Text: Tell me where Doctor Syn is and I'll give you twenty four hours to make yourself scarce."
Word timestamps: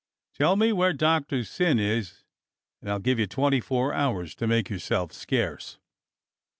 Tell 0.33 0.55
me 0.55 0.73
where 0.73 0.93
Doctor 0.93 1.43
Syn 1.43 1.77
is 1.77 2.23
and 2.81 2.89
I'll 2.89 2.97
give 2.97 3.19
you 3.19 3.27
twenty 3.27 3.59
four 3.61 3.93
hours 3.93 4.33
to 4.37 4.47
make 4.47 4.67
yourself 4.67 5.11
scarce." 5.13 5.77